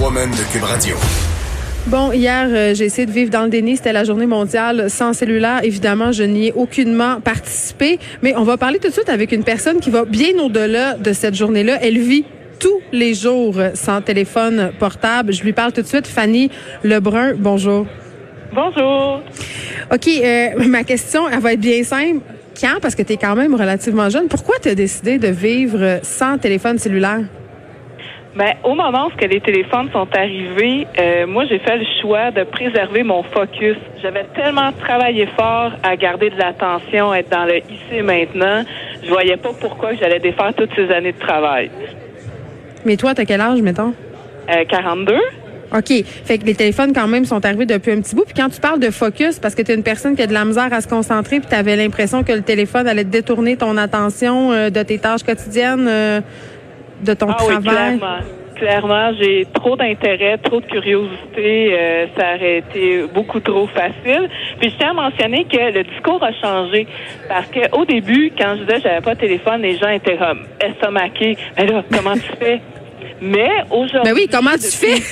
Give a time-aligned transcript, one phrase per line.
[0.00, 0.96] Woman de Cube Radio.
[1.86, 3.76] Bon, hier, euh, j'ai essayé de vivre dans le déni.
[3.76, 5.60] C'était la journée mondiale sans cellulaire.
[5.62, 7.98] Évidemment, je n'y ai aucunement participé.
[8.22, 11.12] Mais on va parler tout de suite avec une personne qui va bien au-delà de
[11.12, 11.78] cette journée-là.
[11.80, 12.24] Elle vit
[12.58, 15.32] tous les jours sans téléphone portable.
[15.32, 16.06] Je lui parle tout de suite.
[16.06, 16.50] Fanny
[16.82, 17.86] Lebrun, bonjour.
[18.54, 19.22] Bonjour.
[19.92, 22.20] OK, euh, ma question, elle va être bien simple.
[22.60, 26.00] Quand, parce que tu es quand même relativement jeune, pourquoi tu as décidé de vivre
[26.02, 27.20] sans téléphone cellulaire?
[28.36, 32.44] Ben, au moment où les téléphones sont arrivés, euh, moi, j'ai fait le choix de
[32.44, 33.78] préserver mon focus.
[34.02, 38.62] J'avais tellement travaillé fort à garder de l'attention, être dans le ici et maintenant.
[39.02, 41.70] Je voyais pas pourquoi j'allais défaire toutes ces années de travail.
[42.84, 43.94] Mais toi, t'as quel âge, mettons?
[44.50, 45.14] Euh, 42.
[45.74, 46.04] OK.
[46.24, 48.26] Fait que les téléphones, quand même, sont arrivés depuis un petit bout.
[48.26, 50.34] Puis quand tu parles de focus, parce que tu es une personne qui a de
[50.34, 53.78] la misère à se concentrer, puis tu avais l'impression que le téléphone allait détourner ton
[53.78, 56.22] attention euh, de tes tâches quotidiennes.
[57.00, 58.18] De ton ah Oui, clairement.
[58.56, 61.74] Clairement, j'ai trop d'intérêt, trop de curiosité.
[61.78, 64.30] Euh, ça aurait été beaucoup trop facile.
[64.58, 66.86] Puis je tiens à mentionner que le discours a changé
[67.28, 70.46] parce que au début, quand je disais j'avais pas de téléphone, les gens étaient comme
[70.58, 71.36] estomaqués.
[71.58, 72.62] Mais là, comment tu fais?
[73.20, 75.02] Mais aujourd'hui, ben oui, comment tu fais?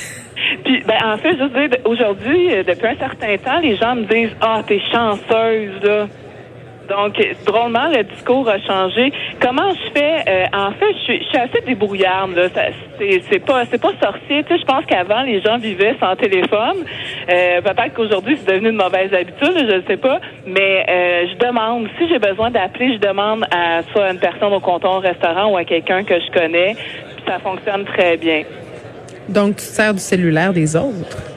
[0.63, 4.03] Puis, ben, en fait, je veux dire, aujourd'hui, depuis un certain temps, les gens me
[4.03, 6.07] disent, ah, t'es chanceuse, là.
[6.89, 9.11] Donc, drôlement, le discours a changé.
[9.41, 12.35] Comment je fais euh, En fait, je suis, je suis assez débrouillarde.
[12.35, 12.47] Là.
[13.29, 14.43] C'est, pas, c'est pas sorcier.
[14.43, 16.85] Tu sais, je pense qu'avant, les gens vivaient sans téléphone.
[17.29, 19.53] Euh, peut-être qu'aujourd'hui, c'est devenu une mauvaise habitude.
[19.55, 20.19] Je ne sais pas.
[20.45, 21.87] Mais euh, je demande.
[21.97, 25.57] Si j'ai besoin d'appeler, je demande à soit une personne au comptoir au restaurant ou
[25.57, 26.75] à quelqu'un que je connais.
[27.27, 28.43] Ça fonctionne très bien.
[29.27, 31.34] Donc, tu sers du cellulaire des autres?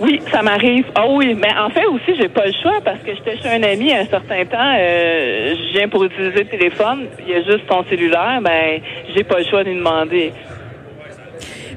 [0.00, 0.86] Oui, ça m'arrive.
[0.94, 3.62] Ah oui, mais en fait aussi, j'ai pas le choix parce que j'étais chez un
[3.62, 4.74] ami un certain temps.
[4.78, 7.06] Euh, je viens pour utiliser le téléphone.
[7.26, 8.40] Il y a juste ton cellulaire.
[8.42, 8.80] Ben,
[9.14, 10.32] j'ai pas le choix de lui demander.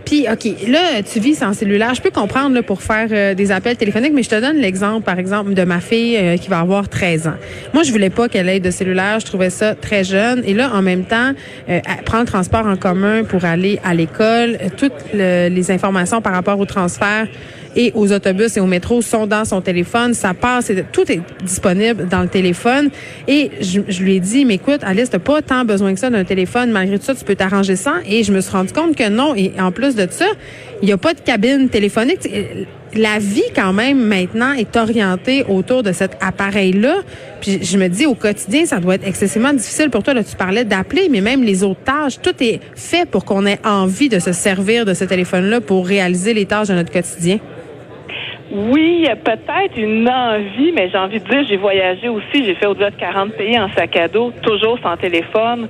[0.08, 1.94] Puis, OK, là, tu vis sans cellulaire.
[1.94, 5.04] Je peux comprendre là, pour faire euh, des appels téléphoniques, mais je te donne l'exemple,
[5.04, 7.34] par exemple, de ma fille euh, qui va avoir 13 ans.
[7.74, 9.20] Moi, je voulais pas qu'elle ait de cellulaire.
[9.20, 10.44] Je trouvais ça très jeune.
[10.46, 11.34] Et là, en même temps,
[11.68, 14.58] euh, le transport en commun pour aller à l'école.
[14.78, 17.28] Toutes les informations par rapport au transfert
[17.78, 20.16] et aux autobus et au métro sont dans son téléphone.
[20.16, 22.90] Ça passe, tout est disponible dans le téléphone.
[23.28, 26.10] Et je, je lui ai dit, mais écoute, Alice, t'as pas tant besoin que ça
[26.10, 26.72] d'un téléphone.
[26.72, 27.98] Malgré tout ça, tu peux t'arranger sans.
[28.10, 29.36] Et je me suis rendu compte que non.
[29.36, 30.26] Et en plus de ça,
[30.82, 32.28] il n'y a pas de cabine téléphonique.
[32.96, 36.96] La vie, quand même, maintenant, est orientée autour de cet appareil-là.
[37.42, 40.16] Puis je me dis, au quotidien, ça doit être excessivement difficile pour toi.
[40.16, 43.60] Là, tu parlais d'appeler, mais même les autres tâches, tout est fait pour qu'on ait
[43.64, 47.40] envie de se servir de ce téléphone-là pour réaliser les tâches de notre quotidien.
[48.50, 52.92] Oui, peut-être une envie, mais j'ai envie de dire, j'ai voyagé aussi, j'ai fait au-delà
[52.92, 55.68] de 40 pays en sac à dos, toujours sans téléphone.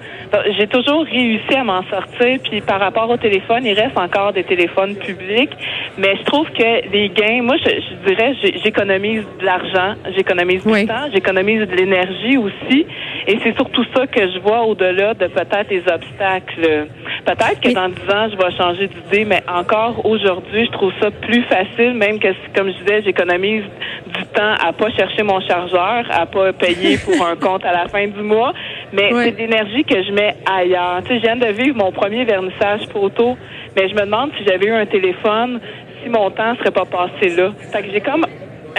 [0.58, 4.44] J'ai toujours réussi à m'en sortir, puis par rapport au téléphone, il reste encore des
[4.44, 5.50] téléphones publics,
[5.98, 11.10] mais je trouve que les gains, moi, je, dirais, j'économise de l'argent, j'économise du temps,
[11.12, 12.86] j'économise de l'énergie aussi,
[13.26, 16.88] et c'est surtout ça que je vois au-delà de peut-être les obstacles.
[17.28, 21.12] Peut-être que dans 10 ans, je vais changer d'idée, mais encore aujourd'hui, je trouve ça
[21.12, 23.64] plus facile, même que comme comme je disais, j'économise
[24.08, 27.90] du temps à pas chercher mon chargeur, à pas payer pour un compte à la
[27.90, 28.54] fin du mois,
[28.94, 31.02] mais c'est de l'énergie que je mets ailleurs.
[31.04, 33.38] Tu sais, je viens de vivre mon premier vernissage photo,
[33.76, 35.60] mais je me demande si j'avais eu un téléphone,
[36.02, 37.52] si mon temps serait pas passé là.
[37.74, 38.26] Fait que j'ai comme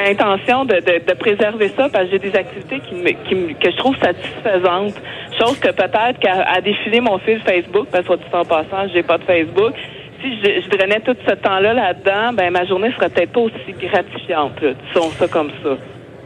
[0.07, 3.77] intention de, de, préserver ça parce que j'ai des activités qui, me, qui que je
[3.77, 4.95] trouve satisfaisantes.
[5.41, 9.19] Chose que peut-être qu'à défiler mon fil Facebook, parce que dit en passant, j'ai pas
[9.19, 9.75] de Facebook,
[10.21, 13.73] si je, je drainais tout ce temps-là là-dedans, ben ma journée serait peut-être pas aussi
[13.81, 14.59] gratifiante.
[14.61, 15.77] Disons ça comme ça.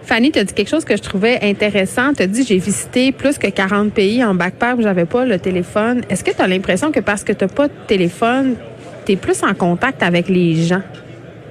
[0.03, 2.13] Fanny, tu as dit quelque chose que je trouvais intéressant.
[2.13, 6.03] Tu as dit j'ai visité plus que 40 pays en backpack, j'avais pas le téléphone.
[6.11, 8.57] Est-ce que tu as l'impression que parce que tu pas de téléphone,
[9.07, 10.83] tu es plus en contact avec les gens?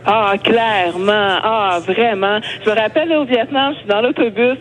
[0.06, 1.38] Ah, clairement.
[1.44, 2.40] Ah, vraiment.
[2.66, 4.58] Je me rappelle au Vietnam, je suis dans l'autobus,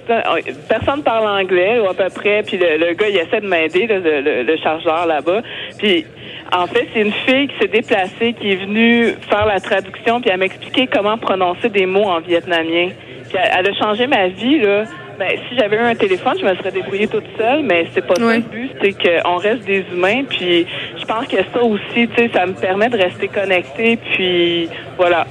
[0.69, 4.43] personne parle anglais ou à peu près, puis le, gars, il essaie de m'aider, le,
[4.43, 5.41] le, chargeur là-bas.
[5.79, 6.05] Puis
[6.53, 10.31] en fait, c'est une fille qui s'est déplacée, qui est venue faire la traduction, puis
[10.31, 12.89] elle m'expliquer comment prononcer des mots en vietnamien.
[13.29, 14.85] Puis elle, a changé ma vie, là.
[15.19, 18.15] Ben, si j'avais eu un téléphone, je me serais débrouillée toute seule, mais c'est pas
[18.15, 20.67] ça le but, c'est qu'on reste des humains, puis
[21.11, 25.27] pense que ça aussi, tu sais, ça me permet de rester connecté, puis voilà.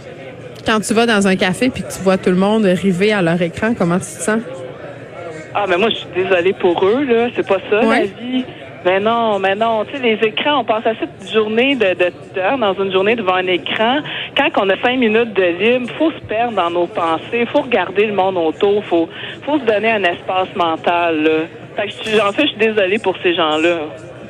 [0.66, 3.22] Quand tu vas dans un café puis que tu vois tout le monde river à
[3.22, 4.42] leur écran, comment tu te sens?
[5.56, 7.30] Ah, mais moi, je suis désolée pour eux, là.
[7.36, 8.44] C'est pas ça, la vie.
[8.86, 9.84] Mais non, mais non.
[9.86, 12.12] Tu sais, les écrans, on passe assez de journée de, de
[12.60, 14.00] dans une journée devant un écran.
[14.38, 18.06] Quand on a cinq minutes de libre, faut se perdre dans nos pensées, faut regarder
[18.06, 19.10] le monde autour, faut,
[19.46, 21.24] faut se donner un espace mental.
[21.24, 21.32] Là.
[21.76, 23.80] Fait que en fait, je suis désolée pour ces gens-là.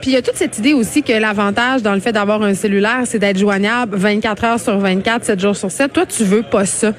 [0.01, 2.53] Puis il y a toute cette idée aussi que l'avantage dans le fait d'avoir un
[2.53, 5.91] cellulaire, c'est d'être joignable 24 heures sur 24, 7 jours sur 7.
[5.91, 6.91] Toi, tu veux pas ça?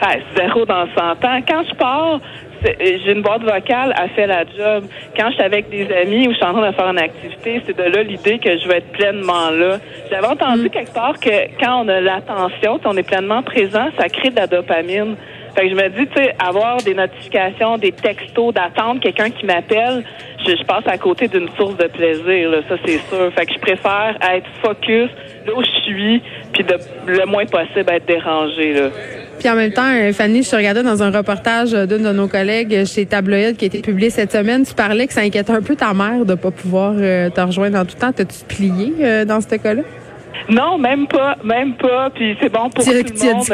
[0.00, 1.40] Ah, zéro dans 100 ans.
[1.48, 2.20] Quand je pars,
[2.62, 4.84] j'ai une boîte vocale, elle fait la job.
[5.16, 7.62] Quand je suis avec des amis ou je suis en train de faire une activité,
[7.66, 9.78] c'est de là l'idée que je vais être pleinement là.
[10.10, 10.70] J'avais entendu mm.
[10.70, 14.46] quelque part que quand on a l'attention, on est pleinement présent, ça crée de la
[14.46, 15.16] dopamine.
[15.56, 19.46] Fait que je me dis, tu sais, avoir des notifications, des textos, d'attendre quelqu'un qui
[19.46, 20.04] m'appelle,
[20.46, 23.32] je, passe à côté d'une source de plaisir, là, ça c'est sûr.
[23.32, 25.10] Fait que je préfère être focus
[25.46, 26.22] là où je suis,
[26.52, 26.76] puis de
[27.06, 28.74] le moins possible être dérangé.
[28.74, 28.90] Là.
[29.38, 32.28] Puis en même temps, euh, Fanny, je te regardais dans un reportage d'une de nos
[32.28, 34.64] collègues chez Tabloïd qui a été publié cette semaine.
[34.64, 37.78] Tu parlais que ça inquiétait un peu ta mère de pas pouvoir euh, te rejoindre
[37.78, 38.12] en tout temps.
[38.12, 39.82] T'as-tu plié euh, dans ce cas-là?
[40.48, 42.10] Non, même pas, même pas.
[42.10, 43.46] Puis c'est bon pour tout le monde.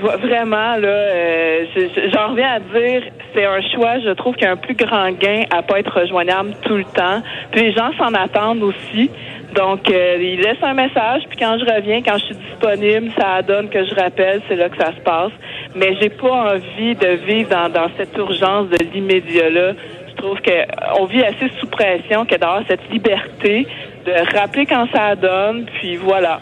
[0.00, 0.16] Quoi?
[0.16, 1.64] vraiment là, euh,
[2.12, 3.02] j'en reviens à dire,
[3.34, 3.98] c'est un choix.
[4.00, 6.84] Je trouve qu'il y a un plus grand gain à pas être rejoignable tout le
[6.84, 7.22] temps.
[7.50, 9.10] Puis les gens s'en attendent aussi.
[9.54, 13.40] Donc, euh, ils laissent un message, puis quand je reviens, quand je suis disponible, ça
[13.42, 15.30] donne que je rappelle, c'est là que ça se passe.
[15.76, 19.74] Mais j'ai pas envie de vivre dans, dans cette urgence de l'immédiat-là.
[20.08, 23.66] Je trouve qu'on vit assez sous pression que d'avoir cette liberté
[24.04, 26.40] de rappeler quand ça donne, puis voilà.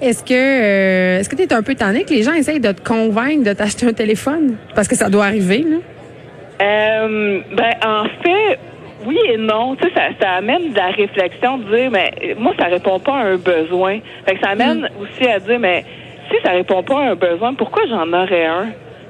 [0.00, 2.72] Est-ce que euh, est-ce que tu es un peu tanné que les gens essayent de
[2.72, 4.56] te convaincre de t'acheter un téléphone?
[4.74, 5.76] Parce que ça doit arriver, là.
[6.60, 8.58] Euh, ben, en fait,
[9.06, 9.74] oui et non.
[9.76, 13.14] Tu sais, ça, ça amène de la réflexion de dire, mais moi, ça répond pas
[13.14, 13.98] à un besoin.
[14.26, 15.02] Fait que ça amène mm.
[15.02, 15.84] aussi à dire, mais
[16.30, 18.68] si ça répond pas à un besoin, pourquoi j'en aurais un?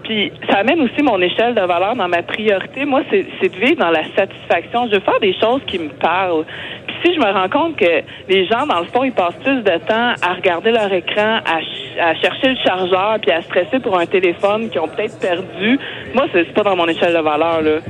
[0.09, 2.87] Puis ça amène aussi mon échelle de valeur dans ma priorité.
[2.87, 4.87] Moi, c'est de vivre dans la satisfaction.
[4.87, 6.47] Je veux faire des choses qui me parlent.
[6.87, 9.63] Puis si je me rends compte que les gens, dans le fond, ils passent plus
[9.63, 11.59] de temps à regarder leur écran, à,
[12.01, 15.79] à chercher le chargeur, puis à stresser pour un téléphone qu'ils ont peut-être perdu,
[16.15, 17.61] moi, c'est pas dans mon échelle de valeur.
[17.61, 17.81] Là.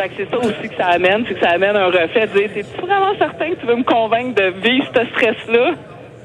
[0.00, 2.32] Fait que c'est ça aussi que ça amène, c'est que ça amène un reflet de
[2.32, 5.72] dire, es-tu vraiment certain que tu veux me convaincre de vivre ce stress-là?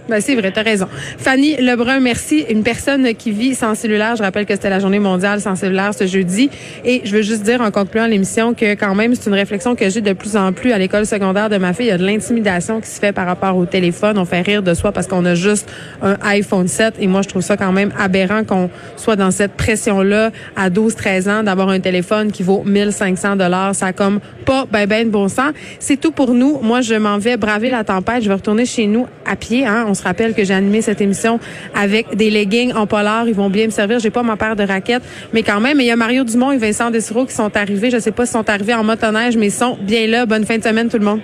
[0.09, 0.87] Ben, c'est vrai, tu as raison.
[1.17, 2.45] Fanny Lebrun, merci.
[2.49, 4.17] Une personne qui vit sans cellulaire.
[4.17, 6.49] Je rappelle que c'était la journée mondiale sans cellulaire ce jeudi.
[6.83, 9.89] Et je veux juste dire en concluant l'émission que quand même, c'est une réflexion que
[9.89, 11.85] j'ai de plus en plus à l'école secondaire de ma fille.
[11.85, 14.17] Il y a de l'intimidation qui se fait par rapport au téléphone.
[14.17, 15.71] On fait rire de soi parce qu'on a juste
[16.01, 16.95] un iPhone 7.
[16.99, 20.95] Et moi, je trouve ça quand même aberrant qu'on soit dans cette pression-là à 12,
[20.95, 23.73] 13 ans d'avoir un téléphone qui vaut 1500 dollars.
[23.73, 25.53] Ça a comme pas ben ben de bon sens.
[25.79, 26.59] C'est tout pour nous.
[26.61, 28.21] Moi, je m'en vais braver la tempête.
[28.23, 29.92] Je vais retourner chez nous à pied, hein.
[29.93, 31.39] Se rappelle que j'ai animé cette émission
[31.75, 33.27] avec des leggings en polar.
[33.27, 33.99] Ils vont bien me servir.
[33.99, 35.03] J'ai pas ma paire de raquettes,
[35.33, 35.79] mais quand même.
[35.79, 37.89] il y a Mario Dumont et Vincent Dessureau qui sont arrivés.
[37.89, 40.25] Je sais pas s'ils sont arrivés en motoneige, mais ils sont bien là.
[40.25, 41.21] Bonne fin de semaine, tout le monde.